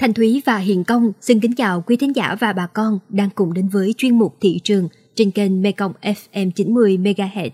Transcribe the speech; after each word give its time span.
Thanh 0.00 0.14
Thúy 0.14 0.42
và 0.46 0.58
Hiền 0.58 0.84
Công 0.84 1.12
xin 1.20 1.40
kính 1.40 1.54
chào 1.54 1.84
quý 1.86 1.96
thính 1.96 2.16
giả 2.16 2.36
và 2.40 2.52
bà 2.52 2.66
con 2.66 2.98
đang 3.08 3.30
cùng 3.34 3.54
đến 3.54 3.68
với 3.68 3.94
chuyên 3.96 4.18
mục 4.18 4.36
thị 4.40 4.60
trường 4.64 4.88
trên 5.14 5.30
kênh 5.30 5.62
Mekong 5.62 5.92
FM 6.02 6.50
90 6.50 6.98
MHz. 6.98 7.50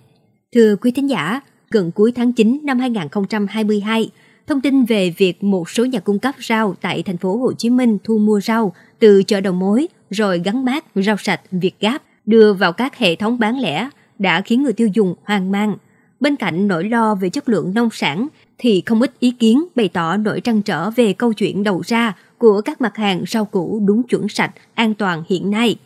Thưa 0.55 0.76
quý 0.76 0.91
thính 0.91 1.10
giả, 1.10 1.41
gần 1.70 1.91
cuối 1.91 2.13
tháng 2.13 2.33
9 2.33 2.60
năm 2.63 2.78
2022, 2.78 4.10
thông 4.47 4.60
tin 4.60 4.84
về 4.84 5.15
việc 5.17 5.44
một 5.44 5.70
số 5.70 5.84
nhà 5.84 6.00
cung 6.00 6.18
cấp 6.18 6.34
rau 6.49 6.75
tại 6.81 7.02
thành 7.02 7.17
phố 7.17 7.36
Hồ 7.36 7.52
Chí 7.52 7.70
Minh 7.70 7.99
thu 8.05 8.18
mua 8.18 8.41
rau 8.41 8.74
từ 8.98 9.22
chợ 9.22 9.40
đầu 9.40 9.52
mối 9.52 9.88
rồi 10.11 10.40
gắn 10.45 10.64
mát 10.64 10.84
rau 10.95 11.16
sạch 11.16 11.40
Việt 11.50 11.74
Gáp 11.80 12.02
đưa 12.27 12.52
vào 12.52 12.72
các 12.72 12.98
hệ 12.98 13.16
thống 13.16 13.38
bán 13.38 13.61
lẻ 13.61 13.88
đã 14.18 14.40
khiến 14.40 14.62
người 14.62 14.72
tiêu 14.72 14.88
dùng 14.95 15.14
hoang 15.24 15.52
mang. 15.52 15.77
Bên 16.20 16.36
cạnh 16.36 16.68
nỗi 16.68 16.84
lo 16.84 17.14
về 17.14 17.30
chất 17.30 17.48
lượng 17.48 17.74
nông 17.74 17.88
sản 17.93 18.29
thì 18.59 18.82
không 18.86 19.00
ít 19.00 19.12
ý 19.20 19.30
kiến 19.30 19.64
bày 19.74 19.88
tỏ 19.88 20.16
nỗi 20.16 20.40
trăn 20.40 20.62
trở 20.62 20.90
về 20.90 21.12
câu 21.12 21.32
chuyện 21.32 21.62
đầu 21.62 21.82
ra 21.86 22.16
của 22.43 22.61
các 22.61 22.80
mặt 22.80 22.96
hàng 22.96 23.24
rau 23.29 23.45
củ 23.45 23.80
đúng 23.84 24.02
chuẩn 24.02 24.28
sạch, 24.28 24.50
an 24.74 24.95
toàn 24.95 25.23
hiện 25.28 25.50
nay. 25.50 25.77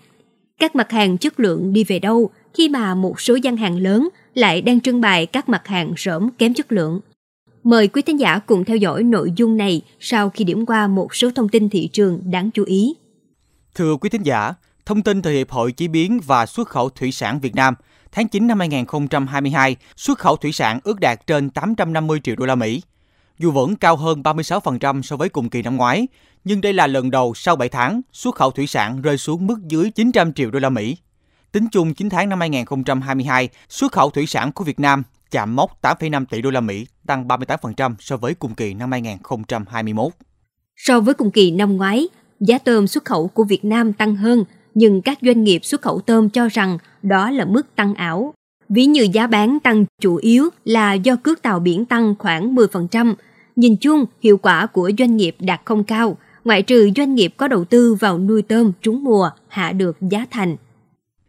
Các 0.60 0.76
mặt 0.76 0.90
hàng 0.90 1.18
chất 1.18 1.40
lượng 1.40 1.72
đi 1.72 1.84
về 1.84 1.98
đâu 1.98 2.30
khi 2.54 2.68
mà 2.68 2.94
một 2.94 3.20
số 3.20 3.34
gian 3.34 3.56
hàng 3.56 3.78
lớn 3.78 4.08
lại 4.34 4.62
đang 4.62 4.80
trưng 4.80 5.00
bày 5.00 5.26
các 5.26 5.48
mặt 5.48 5.66
hàng 5.66 5.94
rỗm 5.96 6.28
kém 6.38 6.54
chất 6.54 6.72
lượng. 6.72 7.00
Mời 7.64 7.88
quý 7.88 8.02
thính 8.02 8.20
giả 8.20 8.38
cùng 8.38 8.64
theo 8.64 8.76
dõi 8.76 9.02
nội 9.02 9.32
dung 9.36 9.56
này 9.56 9.82
sau 10.00 10.30
khi 10.30 10.44
điểm 10.44 10.66
qua 10.66 10.86
một 10.86 11.14
số 11.14 11.30
thông 11.30 11.48
tin 11.48 11.68
thị 11.68 11.88
trường 11.92 12.20
đáng 12.30 12.50
chú 12.50 12.64
ý. 12.64 12.94
Thưa 13.74 13.96
quý 13.96 14.10
thính 14.10 14.22
giả, 14.22 14.54
thông 14.86 15.02
tin 15.02 15.22
từ 15.22 15.30
Hiệp 15.30 15.50
hội 15.50 15.72
Chế 15.72 15.88
biến 15.88 16.20
và 16.26 16.46
Xuất 16.46 16.68
khẩu 16.68 16.88
Thủy 16.88 17.12
sản 17.12 17.40
Việt 17.40 17.54
Nam, 17.54 17.74
tháng 18.12 18.28
9 18.28 18.46
năm 18.46 18.58
2022, 18.58 19.76
xuất 19.96 20.18
khẩu 20.18 20.36
thủy 20.36 20.52
sản 20.52 20.80
ước 20.84 21.00
đạt 21.00 21.26
trên 21.26 21.50
850 21.50 22.20
triệu 22.24 22.36
đô 22.36 22.46
la 22.46 22.54
Mỹ. 22.54 22.82
Dù 23.38 23.50
vẫn 23.50 23.76
cao 23.76 23.96
hơn 23.96 24.22
36% 24.22 25.02
so 25.02 25.16
với 25.16 25.28
cùng 25.28 25.50
kỳ 25.50 25.62
năm 25.62 25.76
ngoái, 25.76 26.08
nhưng 26.44 26.60
đây 26.60 26.72
là 26.72 26.86
lần 26.86 27.10
đầu 27.10 27.34
sau 27.34 27.56
7 27.56 27.68
tháng 27.68 28.00
xuất 28.12 28.34
khẩu 28.34 28.50
thủy 28.50 28.66
sản 28.66 29.02
rơi 29.02 29.18
xuống 29.18 29.46
mức 29.46 29.58
dưới 29.68 29.90
900 29.90 30.32
triệu 30.32 30.50
đô 30.50 30.58
la 30.58 30.70
Mỹ. 30.70 30.96
Tính 31.52 31.66
chung 31.72 31.94
9 31.94 32.08
tháng 32.08 32.28
năm 32.28 32.40
2022, 32.40 33.48
xuất 33.68 33.92
khẩu 33.92 34.10
thủy 34.10 34.26
sản 34.26 34.52
của 34.52 34.64
Việt 34.64 34.80
Nam 34.80 35.02
chạm 35.30 35.56
mốc 35.56 35.82
8,5 35.82 36.24
tỷ 36.30 36.42
đô 36.42 36.50
la 36.50 36.60
Mỹ, 36.60 36.86
tăng 37.06 37.28
38% 37.28 37.94
so 37.98 38.16
với 38.16 38.34
cùng 38.34 38.54
kỳ 38.54 38.74
năm 38.74 38.92
2021. 38.92 40.12
So 40.76 41.00
với 41.00 41.14
cùng 41.14 41.30
kỳ 41.30 41.50
năm 41.50 41.76
ngoái, 41.76 42.08
giá 42.40 42.58
tôm 42.58 42.86
xuất 42.86 43.04
khẩu 43.04 43.28
của 43.28 43.44
Việt 43.44 43.64
Nam 43.64 43.92
tăng 43.92 44.16
hơn, 44.16 44.44
nhưng 44.74 45.02
các 45.02 45.18
doanh 45.22 45.44
nghiệp 45.44 45.64
xuất 45.64 45.82
khẩu 45.82 46.00
tôm 46.00 46.30
cho 46.30 46.48
rằng 46.48 46.78
đó 47.02 47.30
là 47.30 47.44
mức 47.44 47.76
tăng 47.76 47.94
ảo. 47.94 48.34
Ví 48.68 48.86
như 48.86 49.08
giá 49.12 49.26
bán 49.26 49.58
tăng 49.60 49.84
chủ 50.00 50.16
yếu 50.16 50.48
là 50.64 50.94
do 50.94 51.16
cước 51.16 51.42
tàu 51.42 51.60
biển 51.60 51.84
tăng 51.84 52.14
khoảng 52.18 52.54
10%. 52.54 53.14
Nhìn 53.56 53.76
chung, 53.76 54.04
hiệu 54.22 54.38
quả 54.38 54.66
của 54.66 54.90
doanh 54.98 55.16
nghiệp 55.16 55.36
đạt 55.38 55.60
không 55.64 55.84
cao, 55.84 56.16
ngoại 56.44 56.62
trừ 56.62 56.90
doanh 56.96 57.14
nghiệp 57.14 57.34
có 57.36 57.48
đầu 57.48 57.64
tư 57.64 57.94
vào 57.94 58.18
nuôi 58.18 58.42
tôm 58.42 58.72
trúng 58.82 59.04
mùa 59.04 59.30
hạ 59.48 59.72
được 59.72 59.96
giá 60.00 60.26
thành. 60.30 60.56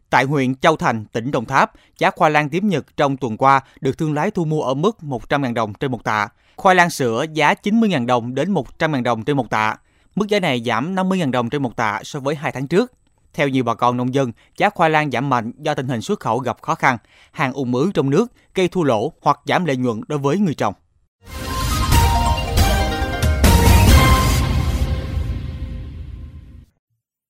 Tại 0.10 0.24
huyện 0.24 0.56
Châu 0.56 0.76
Thành, 0.76 1.06
tỉnh 1.06 1.32
Đồng 1.32 1.46
Tháp, 1.46 1.72
giá 1.98 2.12
khoai 2.12 2.32
lang 2.32 2.50
tím 2.50 2.70
Nhật 2.70 2.98
trong 2.98 3.18
tuần 3.18 3.38
qua 3.38 3.62
được 3.82 3.98
thương 3.98 4.14
lái 4.14 4.32
thu 4.32 4.46
mua 4.46 4.62
ở 4.62 4.74
mức 4.74 4.98
100.000 5.02 5.54
đồng 5.54 5.74
trên 5.74 5.92
một 5.92 6.04
tạ. 6.04 6.28
Khoai 6.56 6.76
lang 6.76 6.90
sữa 6.90 7.26
giá 7.34 7.54
90.000 7.64 8.06
đồng 8.06 8.36
đến 8.36 8.54
100.000 8.54 9.04
đồng 9.04 9.24
trên 9.24 9.38
một 9.38 9.50
tạ. 9.50 9.76
Mức 10.16 10.28
giá 10.30 10.40
này 10.40 10.64
giảm 10.66 10.96
50.000 10.96 11.32
đồng 11.32 11.50
trên 11.50 11.64
một 11.64 11.76
tạ 11.76 12.02
so 12.04 12.20
với 12.20 12.36
hai 12.36 12.52
tháng 12.52 12.68
trước. 12.68 12.92
Theo 13.34 13.48
nhiều 13.48 13.64
bà 13.64 13.74
con 13.74 13.98
nông 13.98 14.14
dân, 14.14 14.32
giá 14.58 14.70
khoai 14.70 14.90
lang 14.90 15.12
giảm 15.12 15.30
mạnh 15.30 15.52
do 15.60 15.74
tình 15.74 15.88
hình 15.88 16.02
xuất 16.02 16.20
khẩu 16.20 16.40
gặp 16.40 16.62
khó 16.62 16.76
khăn, 16.76 16.98
hàng 17.32 17.54
ủng 17.54 17.76
ứ 17.76 17.92
trong 17.94 18.10
nước, 18.10 18.32
gây 18.56 18.68
thua 18.68 18.84
lỗ 18.84 19.14
hoặc 19.22 19.40
giảm 19.46 19.66
lợi 19.66 19.78
nhuận 19.78 20.02
đối 20.08 20.20
với 20.20 20.38
người 20.38 20.54
trồng. 20.54 20.74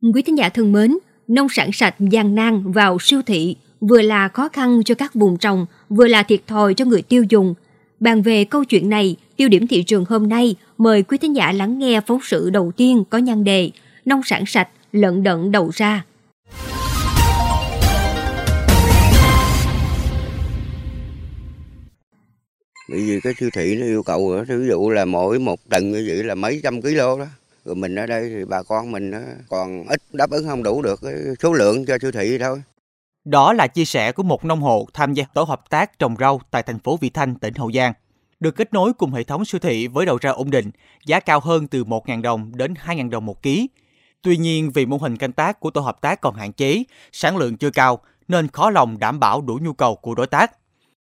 Quý 0.02 0.22
thính 0.22 0.38
giả 0.38 0.50
thân 0.50 0.72
mến, 0.72 0.98
nông 1.28 1.48
sản 1.50 1.70
sạch 1.74 1.96
gian 2.00 2.36
nan 2.36 2.72
vào 2.72 2.98
siêu 3.00 3.22
thị 3.26 3.56
vừa 3.80 4.02
là 4.02 4.28
khó 4.28 4.50
khăn 4.50 4.82
cho 4.86 4.96
các 4.96 5.16
vùng 5.16 5.38
trồng, 5.38 5.66
vừa 5.90 6.08
là 6.08 6.24
thiệt 6.24 6.48
thòi 6.48 6.74
cho 6.74 6.86
người 6.86 7.02
tiêu 7.02 7.24
dùng. 7.30 7.54
Bàn 8.00 8.22
về 8.22 8.46
câu 8.46 8.64
chuyện 8.64 8.90
này, 8.90 9.16
tiêu 9.38 9.50
điểm 9.50 9.68
thị 9.68 9.84
trường 9.84 10.06
hôm 10.10 10.30
nay, 10.30 10.56
mời 10.78 11.04
quý 11.04 11.18
thính 11.18 11.36
giả 11.36 11.52
lắng 11.52 11.80
nghe 11.80 12.02
phóng 12.08 12.20
sự 12.24 12.50
đầu 12.50 12.72
tiên 12.78 13.04
có 13.10 13.18
nhan 13.18 13.44
đề 13.44 13.72
Nông 14.06 14.22
sản 14.24 14.46
sạch 14.46 14.68
lận 14.92 15.24
đận 15.24 15.52
đầu 15.52 15.72
ra. 15.74 16.06
Bởi 22.90 23.00
vì 23.00 23.20
cái 23.24 23.34
siêu 23.40 23.50
thị 23.54 23.76
nó 23.80 23.86
yêu 23.86 24.04
cầu 24.04 24.44
ví 24.48 24.68
dụ 24.68 24.90
là 24.90 25.06
mỗi 25.06 25.40
một 25.40 25.60
tầng 25.70 25.92
như 25.92 26.06
vậy 26.08 26.24
là 26.24 26.36
mấy 26.36 26.60
trăm 26.64 26.82
kg 26.82 26.96
đó 26.96 27.28
rồi 27.68 27.76
mình 27.76 27.96
ở 27.96 28.06
đây 28.06 28.30
thì 28.30 28.46
bà 28.46 28.64
con 28.64 28.92
mình 28.92 29.12
còn 29.50 29.88
ít 29.88 30.02
đáp 30.14 30.30
ứng 30.30 30.48
không 30.48 30.64
đủ 30.64 30.82
được 30.82 31.00
cái 31.02 31.14
số 31.40 31.54
lượng 31.54 31.86
cho 31.86 31.98
siêu 32.02 32.12
thị 32.12 32.38
thôi. 32.38 32.62
Đó 33.26 33.54
là 33.54 33.68
chia 33.68 33.86
sẻ 33.86 34.12
của 34.12 34.24
một 34.24 34.46
nông 34.46 34.62
hộ 34.62 34.88
tham 34.94 35.14
gia 35.14 35.26
tổ 35.34 35.44
hợp 35.44 35.70
tác 35.70 36.00
trồng 36.00 36.16
rau 36.20 36.42
tại 36.52 36.64
thành 36.64 36.80
phố 36.80 36.98
Vị 36.98 37.10
Thanh, 37.10 37.36
tỉnh 37.36 37.54
Hậu 37.54 37.72
Giang. 37.72 37.94
Được 38.40 38.56
kết 38.56 38.74
nối 38.74 38.94
cùng 38.94 39.12
hệ 39.12 39.24
thống 39.24 39.46
siêu 39.46 39.60
thị 39.60 39.88
với 39.88 40.06
đầu 40.06 40.18
ra 40.22 40.30
ổn 40.30 40.52
định, 40.52 40.72
giá 41.06 41.20
cao 41.20 41.40
hơn 41.40 41.68
từ 41.68 41.84
1.000 41.84 42.22
đồng 42.22 42.52
đến 42.56 42.74
2.000 42.86 43.10
đồng 43.10 43.26
một 43.26 43.42
ký. 43.42 43.70
Tuy 44.22 44.38
nhiên 44.38 44.72
vì 44.72 44.86
mô 44.86 44.98
hình 44.98 45.18
canh 45.18 45.32
tác 45.32 45.60
của 45.60 45.72
tổ 45.72 45.82
hợp 45.82 46.02
tác 46.02 46.22
còn 46.22 46.36
hạn 46.36 46.54
chế, 46.54 46.84
sản 47.12 47.38
lượng 47.38 47.58
chưa 47.58 47.70
cao 47.70 48.00
nên 48.28 48.48
khó 48.48 48.70
lòng 48.70 49.00
đảm 49.00 49.20
bảo 49.20 49.42
đủ 49.42 49.60
nhu 49.62 49.74
cầu 49.74 49.96
của 49.96 50.16
đối 50.16 50.28
tác. 50.28 50.52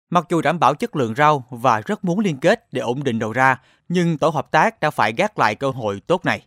Mặc 0.09 0.25
dù 0.29 0.41
đảm 0.41 0.59
bảo 0.59 0.75
chất 0.75 0.95
lượng 0.95 1.15
rau 1.15 1.45
và 1.49 1.81
rất 1.81 2.05
muốn 2.05 2.19
liên 2.19 2.37
kết 2.37 2.73
để 2.73 2.81
ổn 2.81 3.03
định 3.03 3.19
đầu 3.19 3.33
ra, 3.33 3.61
nhưng 3.89 4.17
tổ 4.17 4.29
hợp 4.29 4.51
tác 4.51 4.79
đã 4.79 4.89
phải 4.89 5.13
gác 5.17 5.39
lại 5.39 5.55
cơ 5.55 5.69
hội 5.69 6.01
tốt 6.07 6.25
này. 6.25 6.45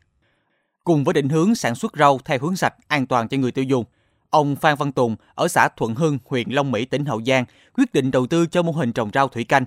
Cùng 0.84 1.04
với 1.04 1.14
định 1.14 1.28
hướng 1.28 1.54
sản 1.54 1.74
xuất 1.74 1.92
rau 1.98 2.18
theo 2.24 2.38
hướng 2.38 2.56
sạch, 2.56 2.74
an 2.88 3.06
toàn 3.06 3.28
cho 3.28 3.36
người 3.36 3.52
tiêu 3.52 3.64
dùng, 3.64 3.84
ông 4.30 4.56
Phan 4.56 4.76
Văn 4.76 4.92
Tùng 4.92 5.16
ở 5.34 5.48
xã 5.48 5.68
Thuận 5.68 5.94
Hưng, 5.94 6.18
huyện 6.24 6.50
Long 6.50 6.70
Mỹ, 6.70 6.84
tỉnh 6.84 7.04
Hậu 7.04 7.22
Giang 7.26 7.44
quyết 7.74 7.92
định 7.92 8.10
đầu 8.10 8.26
tư 8.26 8.46
cho 8.46 8.62
mô 8.62 8.72
hình 8.72 8.92
trồng 8.92 9.10
rau 9.14 9.28
thủy 9.28 9.44
canh. 9.44 9.64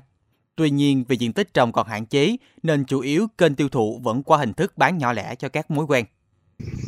Tuy 0.56 0.70
nhiên, 0.70 1.04
vì 1.08 1.18
diện 1.18 1.34
tích 1.34 1.54
trồng 1.54 1.72
còn 1.72 1.88
hạn 1.88 2.06
chế 2.06 2.38
nên 2.64 2.86
chủ 2.86 3.00
yếu 3.00 3.28
kênh 3.38 3.56
tiêu 3.56 3.70
thụ 3.70 4.00
vẫn 4.04 4.24
qua 4.24 4.38
hình 4.38 4.54
thức 4.54 4.78
bán 4.78 4.98
nhỏ 4.98 5.14
lẻ 5.14 5.36
cho 5.36 5.50
các 5.50 5.72
mối 5.72 5.86
quen. 5.86 6.06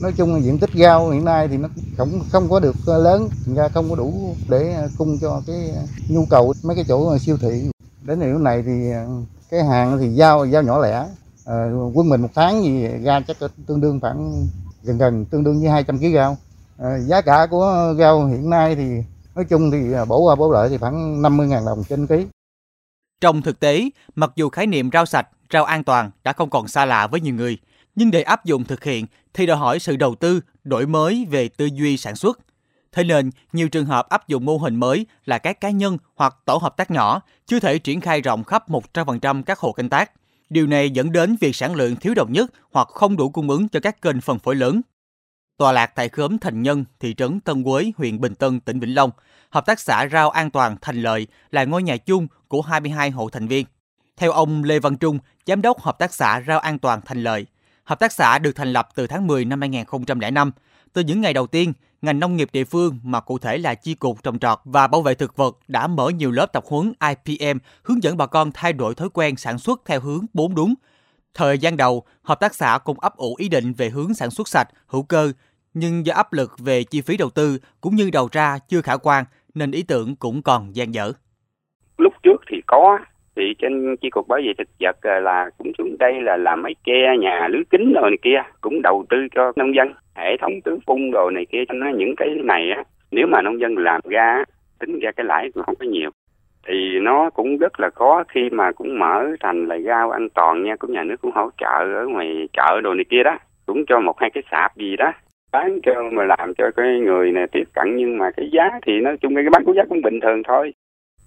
Nói 0.01 0.13
chung 0.17 0.33
là 0.33 0.39
diện 0.39 0.59
tích 0.59 0.69
rau 0.73 1.09
hiện 1.09 1.25
nay 1.25 1.47
thì 1.47 1.57
nó 1.57 1.69
không 1.97 2.19
không 2.31 2.49
có 2.49 2.59
được 2.59 2.75
ờ, 2.85 2.97
lớn, 2.97 3.29
ra 3.55 3.67
không 3.67 3.89
có 3.89 3.95
đủ 3.95 4.35
để 4.49 4.73
ờ, 4.73 4.89
cung 4.97 5.17
cho 5.21 5.41
cái 5.47 5.69
ờ, 5.75 5.81
nhu 6.07 6.25
cầu 6.29 6.53
mấy 6.63 6.75
cái 6.75 6.85
chỗ 6.87 7.17
siêu 7.17 7.37
thị. 7.37 7.69
Đến 8.01 8.19
lúc 8.19 8.41
này 8.41 8.63
thì 8.65 8.91
cái 9.51 9.63
hàng 9.63 9.97
thì 9.99 10.07
giao 10.07 10.45
giao 10.45 10.63
nhỏ 10.63 10.79
lẻ, 10.79 11.07
à, 11.45 11.71
quân 11.93 12.09
mình 12.09 12.21
một 12.21 12.29
tháng 12.35 12.63
gì 12.63 12.87
ra 13.03 13.21
chắc 13.27 13.37
tương 13.67 13.81
đương 13.81 13.99
khoảng 13.99 14.47
gần 14.83 14.97
gần 14.97 15.25
tương 15.25 15.43
đương 15.43 15.59
với 15.61 15.69
200 15.69 15.99
kg 15.99 16.13
rau. 16.13 16.37
À, 16.77 16.99
giá 16.99 17.21
cả 17.21 17.47
của 17.51 17.95
rau 17.99 18.25
hiện 18.25 18.49
nay 18.49 18.75
thì 18.75 18.89
nói 19.35 19.45
chung 19.45 19.71
thì 19.71 19.77
bổ 20.07 20.19
qua 20.19 20.35
bổ 20.35 20.51
lợi 20.51 20.69
thì 20.69 20.77
khoảng 20.77 21.21
50.000 21.21 21.65
đồng 21.65 21.83
trên 21.83 22.07
ký. 22.07 22.25
Trong 23.21 23.41
thực 23.41 23.59
tế, 23.59 23.89
mặc 24.15 24.31
dù 24.35 24.49
khái 24.49 24.67
niệm 24.67 24.89
rau 24.93 25.05
sạch, 25.05 25.27
rau 25.53 25.63
an 25.63 25.83
toàn 25.83 26.11
đã 26.23 26.33
không 26.33 26.49
còn 26.49 26.67
xa 26.67 26.85
lạ 26.85 27.07
với 27.07 27.21
nhiều 27.21 27.35
người, 27.35 27.57
nhưng 27.95 28.11
để 28.11 28.21
áp 28.21 28.45
dụng 28.45 28.63
thực 28.63 28.83
hiện 28.83 29.05
thì 29.33 29.45
đòi 29.45 29.57
hỏi 29.57 29.79
sự 29.79 29.95
đầu 29.95 30.15
tư, 30.15 30.41
đổi 30.63 30.87
mới 30.87 31.27
về 31.29 31.47
tư 31.47 31.69
duy 31.73 31.97
sản 31.97 32.15
xuất. 32.15 32.39
Thế 32.91 33.03
nên, 33.03 33.31
nhiều 33.53 33.69
trường 33.69 33.85
hợp 33.85 34.09
áp 34.09 34.27
dụng 34.27 34.45
mô 34.45 34.57
hình 34.57 34.75
mới 34.75 35.05
là 35.25 35.37
các 35.37 35.61
cá 35.61 35.69
nhân 35.69 35.97
hoặc 36.15 36.35
tổ 36.45 36.57
hợp 36.57 36.77
tác 36.77 36.91
nhỏ 36.91 37.21
chưa 37.45 37.59
thể 37.59 37.79
triển 37.79 38.01
khai 38.01 38.21
rộng 38.21 38.43
khắp 38.43 38.69
100% 38.69 39.43
các 39.43 39.59
hộ 39.59 39.71
canh 39.71 39.89
tác. 39.89 40.11
Điều 40.49 40.67
này 40.67 40.89
dẫn 40.89 41.11
đến 41.11 41.35
việc 41.39 41.55
sản 41.55 41.75
lượng 41.75 41.95
thiếu 41.95 42.13
đồng 42.13 42.33
nhất 42.33 42.51
hoặc 42.71 42.87
không 42.87 43.17
đủ 43.17 43.29
cung 43.29 43.49
ứng 43.49 43.69
cho 43.69 43.79
các 43.79 44.01
kênh 44.01 44.21
phân 44.21 44.39
phối 44.39 44.55
lớn. 44.55 44.81
Tòa 45.57 45.71
lạc 45.71 45.91
tại 45.95 46.09
khóm 46.09 46.37
Thành 46.37 46.61
Nhân, 46.61 46.85
thị 46.99 47.13
trấn 47.13 47.39
Tân 47.39 47.63
Quế, 47.63 47.91
huyện 47.97 48.21
Bình 48.21 48.35
Tân, 48.35 48.59
tỉnh 48.59 48.79
Vĩnh 48.79 48.95
Long, 48.95 49.11
Hợp 49.49 49.65
tác 49.65 49.79
xã 49.79 50.07
Rau 50.11 50.29
An 50.29 50.51
Toàn 50.51 50.77
Thành 50.81 51.01
Lợi 51.01 51.27
là 51.51 51.63
ngôi 51.63 51.83
nhà 51.83 51.97
chung 51.97 52.27
của 52.47 52.61
22 52.61 53.09
hộ 53.09 53.29
thành 53.29 53.47
viên. 53.47 53.65
Theo 54.17 54.31
ông 54.31 54.63
Lê 54.63 54.79
Văn 54.79 54.97
Trung, 54.97 55.19
Giám 55.45 55.61
đốc 55.61 55.81
Hợp 55.81 55.99
tác 55.99 56.13
xã 56.13 56.41
Rau 56.47 56.59
An 56.59 56.79
Toàn 56.79 57.01
Thành 57.05 57.23
Lợi, 57.23 57.45
Hợp 57.83 57.99
tác 57.99 58.11
xã 58.11 58.39
được 58.39 58.51
thành 58.55 58.73
lập 58.73 58.89
từ 58.95 59.07
tháng 59.07 59.27
10 59.27 59.45
năm 59.45 59.61
2005. 59.61 60.51
Từ 60.93 61.01
những 61.01 61.21
ngày 61.21 61.33
đầu 61.33 61.47
tiên, 61.47 61.73
ngành 62.01 62.19
nông 62.19 62.35
nghiệp 62.35 62.49
địa 62.53 62.63
phương 62.63 62.99
mà 63.03 63.19
cụ 63.19 63.37
thể 63.37 63.57
là 63.57 63.75
chi 63.75 63.95
cục 63.95 64.23
trồng 64.23 64.39
trọt 64.39 64.59
và 64.65 64.87
bảo 64.87 65.01
vệ 65.01 65.15
thực 65.15 65.35
vật 65.35 65.57
đã 65.67 65.87
mở 65.87 66.09
nhiều 66.09 66.31
lớp 66.31 66.45
tập 66.45 66.63
huấn 66.67 66.93
IPM 67.25 67.57
hướng 67.83 68.03
dẫn 68.03 68.17
bà 68.17 68.25
con 68.25 68.51
thay 68.51 68.73
đổi 68.73 68.95
thói 68.95 69.09
quen 69.09 69.35
sản 69.35 69.59
xuất 69.59 69.81
theo 69.85 69.99
hướng 69.99 70.25
4 70.33 70.55
đúng. 70.55 70.73
Thời 71.33 71.57
gian 71.57 71.77
đầu, 71.77 72.03
hợp 72.21 72.39
tác 72.39 72.55
xã 72.55 72.79
cũng 72.83 72.99
ấp 72.99 73.17
ủ 73.17 73.35
ý 73.35 73.49
định 73.49 73.73
về 73.73 73.89
hướng 73.89 74.13
sản 74.13 74.31
xuất 74.31 74.47
sạch, 74.47 74.67
hữu 74.87 75.03
cơ, 75.03 75.31
nhưng 75.73 76.05
do 76.05 76.13
áp 76.13 76.33
lực 76.33 76.59
về 76.59 76.83
chi 76.83 77.01
phí 77.01 77.17
đầu 77.17 77.29
tư 77.29 77.59
cũng 77.81 77.95
như 77.95 78.09
đầu 78.09 78.29
ra 78.31 78.57
chưa 78.67 78.81
khả 78.81 78.97
quan 78.97 79.25
nên 79.53 79.71
ý 79.71 79.83
tưởng 79.83 80.15
cũng 80.15 80.41
còn 80.41 80.75
gian 80.75 80.93
dở. 80.93 81.11
Lúc 81.97 82.13
trước 82.23 82.37
thì 82.51 82.57
có 82.67 82.99
thì 83.35 83.53
trên 83.59 83.95
chi 84.01 84.09
cục 84.09 84.27
bảo 84.27 84.39
vệ 84.45 84.53
thực 84.57 84.67
vật 84.79 84.95
à, 85.01 85.19
là 85.19 85.49
cũng 85.57 85.71
xuống 85.77 85.95
đây 85.99 86.21
là 86.21 86.37
làm 86.37 86.61
mấy 86.61 86.75
ke 86.83 87.17
nhà 87.19 87.47
lưới 87.47 87.63
kính 87.69 87.93
rồi 87.93 88.09
này 88.09 88.17
kia, 88.21 88.43
cũng 88.61 88.81
đầu 88.81 89.05
tư 89.09 89.17
cho 89.35 89.51
nông 89.55 89.75
dân, 89.75 89.93
hệ 90.15 90.37
thống 90.37 90.61
tưới 90.63 90.77
phun 90.87 91.11
đồ 91.11 91.29
này 91.29 91.45
kia. 91.51 91.63
Cho 91.67 91.73
nó 91.73 91.89
những 91.95 92.15
cái 92.17 92.29
này 92.43 92.71
á, 92.71 92.83
nếu 93.11 93.27
mà 93.27 93.41
nông 93.41 93.59
dân 93.59 93.77
làm 93.77 94.01
ra 94.03 94.43
tính 94.79 94.99
ra 94.99 95.11
cái 95.11 95.25
lãi 95.25 95.51
cũng 95.53 95.63
không 95.63 95.75
có 95.75 95.85
nhiều. 95.85 96.09
Thì 96.67 96.99
nó 97.01 97.29
cũng 97.29 97.57
rất 97.57 97.79
là 97.79 97.89
khó 97.89 98.23
khi 98.29 98.49
mà 98.51 98.71
cũng 98.71 98.99
mở 98.99 99.25
thành 99.39 99.65
là 99.65 99.79
rau 99.79 100.11
an 100.11 100.29
toàn 100.29 100.63
nha, 100.63 100.75
cũng 100.75 100.91
nhà 100.93 101.03
nước 101.03 101.15
cũng 101.21 101.31
hỗ 101.31 101.49
trợ 101.57 101.79
ở 101.95 102.07
ngoài 102.07 102.47
chợ 102.53 102.81
đồ 102.83 102.93
này 102.93 103.05
kia 103.09 103.23
đó. 103.23 103.37
Cũng 103.65 103.85
cho 103.85 103.99
một 103.99 104.19
hai 104.19 104.29
cái 104.29 104.43
sạp 104.51 104.77
gì 104.77 104.95
đó, 104.95 105.11
bán 105.51 105.79
cho 105.83 105.93
mà 106.11 106.23
làm 106.23 106.53
cho 106.57 106.71
cái 106.75 106.99
người 106.99 107.31
này 107.31 107.47
tiếp 107.51 107.63
cận. 107.73 107.95
Nhưng 107.95 108.17
mà 108.17 108.31
cái 108.37 108.49
giá 108.53 108.69
thì 108.85 108.99
nói 108.99 109.17
chung 109.21 109.35
cái 109.35 109.43
bán 109.51 109.63
của 109.65 109.73
giá 109.73 109.83
cũng 109.89 110.01
bình 110.01 110.19
thường 110.19 110.43
thôi 110.43 110.73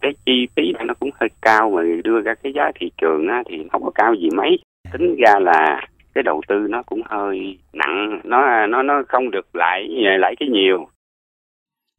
cái 0.00 0.12
chi 0.26 0.46
phí 0.56 0.62
nó 0.86 0.94
cũng 1.00 1.10
hơi 1.20 1.28
cao 1.42 1.70
mà 1.70 1.82
đưa 2.04 2.20
ra 2.20 2.34
cái 2.42 2.52
giá 2.56 2.70
thị 2.80 2.90
trường 2.98 3.28
á, 3.28 3.42
thì 3.48 3.56
không 3.72 3.84
có 3.84 3.90
cao 3.94 4.14
gì 4.14 4.28
mấy. 4.36 4.58
Tính 4.92 5.16
ra 5.16 5.38
là 5.40 5.88
cái 6.14 6.22
đầu 6.22 6.42
tư 6.48 6.66
nó 6.70 6.82
cũng 6.82 7.02
hơi 7.04 7.58
nặng 7.72 8.20
nó 8.24 8.66
nó 8.66 8.82
nó 8.82 9.02
không 9.08 9.30
được 9.30 9.56
lại 9.56 9.88
lại 10.18 10.34
cái 10.40 10.48
nhiều. 10.48 10.88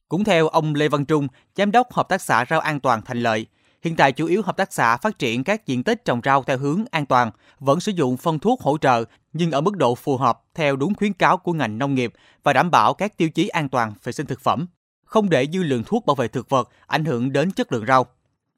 Cũng 0.10 0.24
theo 0.24 0.48
ông 0.48 0.74
Lê 0.76 0.88
Văn 0.88 1.06
Trung, 1.06 1.28
giám 1.56 1.72
đốc 1.72 1.92
hợp 1.92 2.10
tác 2.10 2.22
xã 2.22 2.46
rau 2.50 2.60
an 2.60 2.80
toàn 2.80 3.02
Thành 3.06 3.18
Lợi, 3.18 3.46
hiện 3.82 3.96
tại 3.96 4.12
chủ 4.12 4.28
yếu 4.28 4.42
hợp 4.42 4.58
tác 4.58 4.74
xã 4.74 4.98
phát 4.98 5.20
triển 5.20 5.44
các 5.44 5.66
diện 5.66 5.84
tích 5.84 6.06
trồng 6.06 6.22
rau 6.24 6.44
theo 6.44 6.58
hướng 6.58 6.84
an 6.92 7.06
toàn, 7.06 7.32
vẫn 7.60 7.80
sử 7.80 7.92
dụng 7.92 8.18
phân 8.18 8.40
thuốc 8.40 8.62
hỗ 8.62 8.78
trợ 8.78 9.04
nhưng 9.34 9.52
ở 9.52 9.62
mức 9.62 9.78
độ 9.78 9.96
phù 9.96 10.18
hợp 10.18 10.40
theo 10.56 10.76
đúng 10.76 10.96
khuyến 10.96 11.14
cáo 11.14 11.38
của 11.38 11.54
ngành 11.54 11.78
nông 11.78 11.96
nghiệp 11.96 12.14
và 12.44 12.54
đảm 12.54 12.72
bảo 12.72 12.94
các 12.94 13.18
tiêu 13.18 13.30
chí 13.30 13.48
an 13.48 13.70
toàn 13.70 13.94
vệ 14.04 14.12
sinh 14.12 14.26
thực 14.26 14.40
phẩm, 14.40 14.68
không 15.07 15.30
để 15.30 15.45
dư 15.45 15.63
lượng 15.63 15.83
thuốc 15.86 16.06
bảo 16.06 16.15
vệ 16.15 16.27
thực 16.27 16.50
vật 16.50 16.69
ảnh 16.88 17.06
hưởng 17.06 17.33
đến 17.33 17.51
chất 17.51 17.71
lượng 17.71 17.86
rau. 17.86 18.06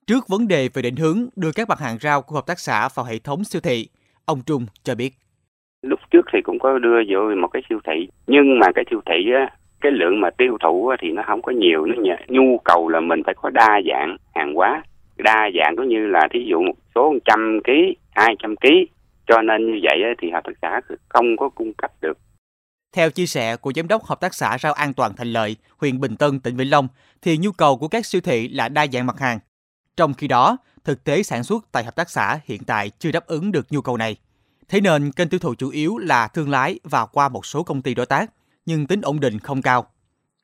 Trước 0.07 0.27
vấn 0.27 0.47
đề 0.47 0.69
về 0.73 0.81
định 0.81 0.95
hướng 0.95 1.17
đưa 1.35 1.51
các 1.55 1.69
mặt 1.69 1.79
hàng 1.79 1.97
rau 2.01 2.21
của 2.21 2.35
hợp 2.35 2.45
tác 2.47 2.59
xã 2.59 2.89
vào 2.95 3.05
hệ 3.05 3.19
thống 3.19 3.43
siêu 3.43 3.61
thị, 3.61 3.87
ông 4.25 4.41
Trung 4.45 4.65
cho 4.83 4.95
biết. 4.95 5.13
Lúc 5.81 5.99
trước 6.11 6.25
thì 6.33 6.39
cũng 6.43 6.59
có 6.59 6.79
đưa 6.79 6.97
vô 7.09 7.35
một 7.41 7.47
cái 7.47 7.61
siêu 7.69 7.79
thị, 7.87 8.09
nhưng 8.27 8.59
mà 8.59 8.67
cái 8.75 8.85
siêu 8.89 9.01
thị 9.05 9.31
á, 9.33 9.49
cái 9.81 9.91
lượng 9.91 10.21
mà 10.21 10.29
tiêu 10.37 10.57
thụ 10.63 10.91
thì 11.01 11.11
nó 11.11 11.23
không 11.27 11.41
có 11.41 11.51
nhiều 11.51 11.85
nữa 11.85 12.01
nha. 12.01 12.17
Nhu 12.27 12.57
cầu 12.65 12.89
là 12.89 12.99
mình 12.99 13.21
phải 13.25 13.35
có 13.41 13.49
đa 13.49 13.81
dạng 13.89 14.17
hàng 14.35 14.53
hóa, 14.53 14.83
đa 15.17 15.49
dạng 15.55 15.75
có 15.75 15.83
như 15.83 16.07
là 16.07 16.27
thí 16.33 16.39
dụ 16.49 16.61
một 16.61 16.75
số 16.95 17.13
trăm 17.25 17.59
ký, 17.63 17.95
hai 18.11 18.35
trăm 18.39 18.55
ký, 18.55 18.87
cho 19.27 19.41
nên 19.41 19.71
như 19.71 19.79
vậy 19.83 20.13
thì 20.21 20.29
hợp 20.29 20.43
tác 20.43 20.53
xã 20.61 20.81
không 21.09 21.37
có 21.37 21.49
cung 21.49 21.73
cấp 21.73 21.91
được. 22.01 22.17
Theo 22.93 23.11
chia 23.11 23.25
sẻ 23.25 23.57
của 23.57 23.73
giám 23.75 23.87
đốc 23.87 24.03
hợp 24.05 24.19
tác 24.19 24.33
xã 24.33 24.57
rau 24.61 24.73
an 24.73 24.93
toàn 24.93 25.15
Thành 25.15 25.33
Lợi, 25.33 25.55
huyện 25.77 25.99
Bình 25.99 26.15
Tân, 26.15 26.39
tỉnh 26.39 26.55
Vĩnh 26.55 26.69
Long, 26.69 26.87
thì 27.21 27.37
nhu 27.37 27.51
cầu 27.51 27.77
của 27.77 27.87
các 27.87 28.05
siêu 28.05 28.21
thị 28.21 28.47
là 28.47 28.69
đa 28.69 28.87
dạng 28.93 29.05
mặt 29.05 29.19
hàng. 29.19 29.39
Trong 29.97 30.13
khi 30.13 30.27
đó, 30.27 30.57
thực 30.83 31.03
tế 31.03 31.23
sản 31.23 31.43
xuất 31.43 31.65
tại 31.71 31.83
hợp 31.83 31.95
tác 31.95 32.09
xã 32.09 32.39
hiện 32.45 32.63
tại 32.63 32.91
chưa 32.99 33.11
đáp 33.11 33.27
ứng 33.27 33.51
được 33.51 33.71
nhu 33.71 33.81
cầu 33.81 33.97
này. 33.97 34.15
Thế 34.67 34.81
nên 34.81 35.11
kênh 35.11 35.29
tiêu 35.29 35.39
thụ 35.39 35.55
chủ 35.55 35.69
yếu 35.69 35.97
là 35.97 36.27
thương 36.27 36.49
lái 36.49 36.79
và 36.83 37.05
qua 37.05 37.29
một 37.29 37.45
số 37.45 37.63
công 37.63 37.81
ty 37.81 37.93
đối 37.93 38.05
tác, 38.05 38.31
nhưng 38.65 38.87
tính 38.87 39.01
ổn 39.01 39.19
định 39.19 39.39
không 39.39 39.61
cao. 39.61 39.87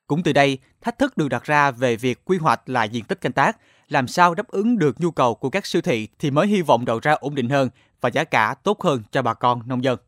Cũng 0.07 0.23
từ 0.23 0.33
đây, 0.33 0.57
thách 0.81 0.99
thức 0.99 1.17
được 1.17 1.27
đặt 1.27 1.43
ra 1.43 1.71
về 1.71 1.95
việc 1.95 2.25
quy 2.25 2.37
hoạch 2.37 2.69
lại 2.69 2.89
diện 2.89 3.03
tích 3.03 3.21
canh 3.21 3.33
tác, 3.33 3.57
làm 3.87 4.07
sao 4.07 4.35
đáp 4.35 4.47
ứng 4.47 4.79
được 4.79 5.01
nhu 5.01 5.11
cầu 5.11 5.35
của 5.35 5.49
các 5.49 5.65
siêu 5.65 5.81
thị 5.81 6.07
thì 6.19 6.31
mới 6.31 6.47
hy 6.47 6.61
vọng 6.61 6.85
đầu 6.85 6.99
ra 6.99 7.11
ổn 7.11 7.35
định 7.35 7.49
hơn 7.49 7.69
và 8.01 8.09
giá 8.09 8.23
cả 8.23 8.55
tốt 8.63 8.81
hơn 8.81 9.03
cho 9.11 9.21
bà 9.21 9.33
con 9.33 9.61
nông 9.65 9.83
dân. 9.83 9.99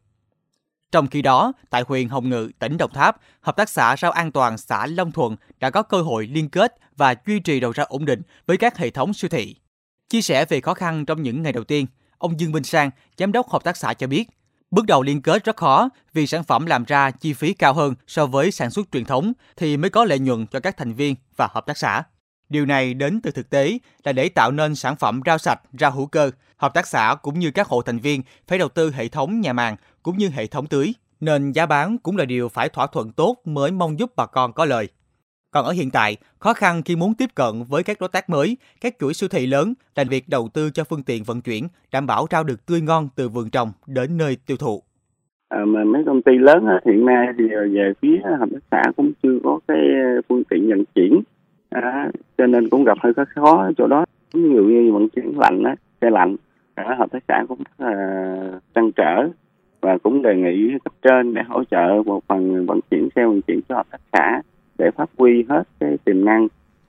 Trong 0.91 1.07
khi 1.07 1.21
đó, 1.21 1.53
tại 1.69 1.83
huyện 1.87 2.09
Hồng 2.09 2.29
Ngự, 2.29 2.51
tỉnh 2.59 2.77
Đồng 2.77 2.93
Tháp, 2.93 3.17
Hợp 3.47 3.55
tác 3.55 3.69
xã 3.69 3.95
rau 3.97 4.11
an 4.11 4.31
toàn 4.31 4.57
xã 4.57 4.85
Long 4.85 5.11
Thuận 5.11 5.35
đã 5.59 5.69
có 5.69 5.83
cơ 5.83 6.01
hội 6.01 6.27
liên 6.27 6.49
kết 6.49 6.75
và 6.97 7.15
duy 7.25 7.39
trì 7.39 7.59
đầu 7.59 7.71
ra 7.71 7.83
ổn 7.83 8.05
định 8.05 8.21
với 8.47 8.57
các 8.57 8.77
hệ 8.77 8.89
thống 8.89 9.13
siêu 9.13 9.29
thị. 9.29 9.55
Chia 10.09 10.21
sẻ 10.21 10.45
về 10.45 10.61
khó 10.61 10.73
khăn 10.73 11.05
trong 11.05 11.23
những 11.23 11.43
ngày 11.43 11.53
đầu 11.53 11.63
tiên, 11.63 11.85
ông 12.17 12.39
Dương 12.39 12.51
Minh 12.51 12.63
Sang, 12.63 12.89
giám 13.17 13.31
đốc 13.31 13.49
hợp 13.49 13.63
tác 13.63 13.77
xã 13.77 13.93
cho 13.93 14.07
biết, 14.07 14.29
bước 14.71 14.85
đầu 14.85 15.03
liên 15.03 15.21
kết 15.21 15.43
rất 15.43 15.57
khó 15.57 15.89
vì 16.13 16.27
sản 16.27 16.43
phẩm 16.43 16.65
làm 16.65 16.83
ra 16.83 17.11
chi 17.11 17.33
phí 17.33 17.53
cao 17.53 17.73
hơn 17.73 17.95
so 18.07 18.25
với 18.25 18.51
sản 18.51 18.71
xuất 18.71 18.87
truyền 18.91 19.05
thống 19.05 19.33
thì 19.55 19.77
mới 19.77 19.89
có 19.89 20.05
lợi 20.05 20.19
nhuận 20.19 20.47
cho 20.47 20.59
các 20.59 20.77
thành 20.77 20.93
viên 20.93 21.15
và 21.35 21.47
hợp 21.51 21.65
tác 21.65 21.77
xã. 21.77 22.03
Điều 22.49 22.65
này 22.65 22.93
đến 22.93 23.19
từ 23.23 23.31
thực 23.31 23.49
tế 23.49 23.79
là 24.03 24.11
để 24.11 24.29
tạo 24.29 24.51
nên 24.51 24.75
sản 24.75 24.95
phẩm 24.95 25.21
rau 25.25 25.37
sạch, 25.37 25.61
rau 25.79 25.91
hữu 25.91 26.05
cơ, 26.05 26.31
hợp 26.57 26.73
tác 26.73 26.87
xã 26.87 27.15
cũng 27.21 27.39
như 27.39 27.51
các 27.51 27.67
hộ 27.67 27.81
thành 27.81 27.99
viên 27.99 28.21
phải 28.47 28.59
đầu 28.59 28.69
tư 28.69 28.91
hệ 28.91 29.07
thống 29.07 29.41
nhà 29.41 29.53
màng 29.53 29.75
cũng 30.03 30.17
như 30.17 30.29
hệ 30.29 30.47
thống 30.47 30.67
tưới, 30.67 30.93
nên 31.19 31.51
giá 31.51 31.65
bán 31.65 31.97
cũng 31.97 32.17
là 32.17 32.25
điều 32.25 32.49
phải 32.49 32.69
thỏa 32.69 32.87
thuận 32.87 33.11
tốt 33.11 33.37
mới 33.45 33.71
mong 33.71 33.99
giúp 33.99 34.11
bà 34.15 34.25
con 34.25 34.53
có 34.53 34.65
lời. 34.65 34.87
Còn 35.51 35.65
ở 35.65 35.71
hiện 35.71 35.91
tại, 35.91 36.17
khó 36.39 36.53
khăn 36.53 36.81
khi 36.85 36.95
muốn 36.95 37.13
tiếp 37.13 37.29
cận 37.35 37.63
với 37.69 37.83
các 37.83 37.97
đối 37.99 38.09
tác 38.09 38.29
mới, 38.29 38.57
các 38.81 38.95
chuỗi 38.99 39.13
siêu 39.13 39.29
thị 39.29 39.47
lớn 39.47 39.73
là 39.95 40.03
việc 40.03 40.29
đầu 40.29 40.49
tư 40.53 40.69
cho 40.69 40.83
phương 40.83 41.03
tiện 41.03 41.23
vận 41.23 41.41
chuyển, 41.41 41.67
đảm 41.91 42.07
bảo 42.07 42.27
rau 42.31 42.43
được 42.43 42.65
tươi 42.65 42.81
ngon 42.81 43.09
từ 43.15 43.29
vườn 43.29 43.49
trồng 43.49 43.71
đến 43.87 44.17
nơi 44.17 44.37
tiêu 44.45 44.57
thụ. 44.57 44.83
À, 45.49 45.65
mà 45.65 45.83
mấy 45.83 46.03
công 46.05 46.21
ty 46.21 46.31
lớn 46.37 46.65
á, 46.65 46.79
hiện 46.85 47.05
nay 47.05 47.27
thì 47.37 47.43
ờ, 47.55 47.61
về 47.73 47.93
phía 48.01 48.17
hợp 48.39 48.49
tác 48.51 48.59
xã 48.71 48.91
cũng 48.97 49.11
chưa 49.23 49.39
có 49.43 49.59
cái 49.67 49.77
ờ, 49.77 50.21
phương 50.29 50.43
tiện 50.49 50.69
vận 50.69 50.83
chuyển, 50.95 51.21
à, 51.69 52.11
cho 52.37 52.47
nên 52.47 52.69
cũng 52.69 52.83
gặp 52.83 52.97
hơi 53.01 53.13
khó 53.35 53.71
chỗ 53.77 53.87
đó. 53.87 54.05
Ví 54.33 54.41
dụ 54.41 54.63
như 54.63 54.93
vận 54.93 55.09
chuyển 55.09 55.39
lạnh 55.39 55.63
á, 55.63 55.75
xe 56.01 56.09
lạnh, 56.09 56.35
cả 56.75 56.95
hợp 56.97 57.11
tác 57.11 57.23
xã 57.27 57.45
cũng 57.49 57.57
rất 57.57 57.85
là 57.85 58.59
trăn 58.75 58.91
trở 58.91 59.29
và 59.81 59.97
cũng 60.03 60.21
đề 60.21 60.35
nghị 60.35 60.77
cấp 60.83 60.93
trên 61.01 61.33
để 61.33 61.41
hỗ 61.47 61.63
trợ 61.63 62.03
một 62.05 62.23
phần 62.27 62.65
vận 62.65 62.79
chuyển 62.91 63.09
xe 63.15 63.25
vận 63.25 63.41
chuyển 63.41 63.59
cho 63.69 63.75
hợp 63.75 63.87
tác 63.91 64.01
xã 64.13 64.41
để 64.77 64.91
phát 64.97 65.09
huy 65.17 65.45
hết 65.49 65.63
cái 65.79 65.97
tiềm 66.05 66.25
năng 66.25 66.47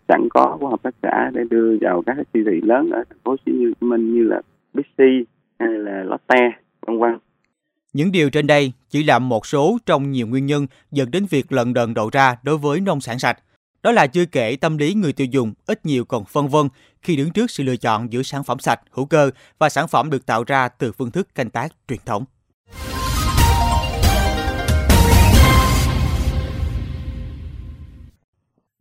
sẵn 0.09 0.29
có 0.31 0.57
của 0.61 0.69
hợp 0.69 0.83
tác 0.83 0.95
xã 1.03 1.31
để 1.35 1.43
đưa 1.51 1.77
vào 1.81 2.03
các 2.07 2.17
siêu 2.35 2.45
thị 2.47 2.61
lớn 2.63 2.91
ở 2.91 3.05
thành 3.09 3.19
phố 3.25 3.31
Hồ 3.31 3.37
Chí 3.47 3.53
Minh 3.81 4.15
như 4.15 4.23
là 4.23 4.41
Bixi 4.75 5.25
hay 5.59 5.69
là 5.69 6.05
Lotte, 6.05 6.51
vân 6.87 6.99
vân. 6.99 7.19
Những 7.93 8.13
điều 8.13 8.31
trên 8.31 8.47
đây 8.47 8.73
chỉ 8.89 9.05
là 9.05 9.19
một 9.19 9.47
số 9.47 9.79
trong 9.87 10.11
nhiều 10.11 10.27
nguyên 10.27 10.47
nhân 10.47 10.67
dẫn 10.91 11.11
đến 11.11 11.25
việc 11.31 11.53
lận 11.53 11.75
đận 11.75 11.95
đầu 11.95 12.11
ra 12.13 12.37
đối 12.43 12.59
với 12.59 12.81
nông 12.81 13.01
sản 13.01 13.19
sạch. 13.19 13.39
Đó 13.83 13.93
là 13.93 14.07
chưa 14.07 14.25
kể 14.25 14.57
tâm 14.57 14.79
lý 14.79 14.95
người 14.95 15.13
tiêu 15.13 15.27
dùng 15.31 15.53
ít 15.67 15.87
nhiều 15.87 16.05
còn 16.05 16.25
phân 16.25 16.49
vân 16.49 16.69
khi 17.03 17.17
đứng 17.17 17.31
trước 17.31 17.51
sự 17.51 17.63
lựa 17.63 17.77
chọn 17.77 18.13
giữa 18.13 18.23
sản 18.23 18.45
phẩm 18.45 18.59
sạch, 18.59 18.81
hữu 18.91 19.07
cơ 19.07 19.31
và 19.59 19.69
sản 19.69 19.89
phẩm 19.89 20.11
được 20.11 20.27
tạo 20.27 20.45
ra 20.45 20.69
từ 20.69 20.93
phương 20.93 21.11
thức 21.11 21.35
canh 21.35 21.51
tác 21.51 21.73
truyền 21.89 22.01
thống. 22.07 22.25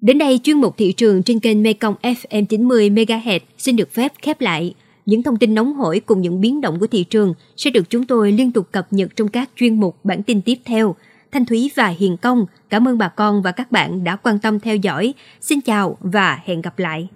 Đến 0.02 0.18
đây 0.18 0.40
chuyên 0.44 0.58
mục 0.58 0.78
thị 0.78 0.92
trường 0.92 1.24
trên 1.24 1.40
kênh 1.40 1.64
Mekong 1.64 1.96
FM 2.02 2.46
90 2.46 2.90
MHz 2.90 3.40
xin 3.58 3.76
được 3.76 3.92
phép 3.92 4.14
khép 4.22 4.42
lại. 4.42 4.74
Những 5.06 5.24
thông 5.24 5.38
tin 5.38 5.56
nóng 5.56 5.74
hổi 5.74 6.00
cùng 6.00 6.22
những 6.22 6.42
biến 6.42 6.62
động 6.62 6.80
của 6.80 6.88
thị 6.88 7.04
trường 7.04 7.34
sẽ 7.58 7.70
được 7.70 7.90
chúng 7.90 8.06
tôi 8.06 8.32
liên 8.32 8.52
tục 8.52 8.68
cập 8.72 8.88
nhật 8.94 9.16
trong 9.16 9.28
các 9.28 9.50
chuyên 9.56 9.80
mục 9.80 10.06
bản 10.06 10.24
tin 10.24 10.42
tiếp 10.42 10.56
theo. 10.66 10.96
Thanh 11.32 11.46
Thúy 11.46 11.72
và 11.76 11.88
Hiền 11.88 12.18
Công, 12.18 12.46
cảm 12.70 12.88
ơn 12.88 12.98
bà 12.98 13.10
con 13.10 13.42
và 13.42 13.52
các 13.52 13.72
bạn 13.72 14.04
đã 14.04 14.16
quan 14.16 14.40
tâm 14.40 14.60
theo 14.60 14.76
dõi. 14.76 15.14
Xin 15.42 15.62
chào 15.62 15.98
và 16.00 16.40
hẹn 16.46 16.62
gặp 16.62 16.80
lại. 16.80 17.08